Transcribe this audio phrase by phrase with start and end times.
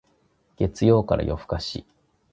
[0.57, 1.85] 月曜から夜更かし